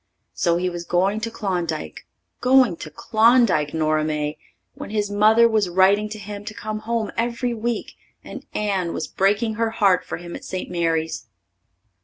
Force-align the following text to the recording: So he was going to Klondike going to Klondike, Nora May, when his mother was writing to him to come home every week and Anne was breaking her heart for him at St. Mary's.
So 0.33 0.57
he 0.57 0.67
was 0.67 0.83
going 0.83 1.19
to 1.19 1.29
Klondike 1.29 2.07
going 2.39 2.75
to 2.77 2.89
Klondike, 2.89 3.71
Nora 3.71 4.03
May, 4.03 4.39
when 4.73 4.89
his 4.89 5.11
mother 5.11 5.47
was 5.47 5.69
writing 5.69 6.09
to 6.09 6.17
him 6.17 6.43
to 6.45 6.55
come 6.55 6.79
home 6.89 7.11
every 7.15 7.53
week 7.53 7.93
and 8.23 8.43
Anne 8.51 8.93
was 8.93 9.07
breaking 9.07 9.53
her 9.61 9.69
heart 9.69 10.03
for 10.03 10.17
him 10.17 10.35
at 10.35 10.43
St. 10.43 10.71
Mary's. 10.71 11.27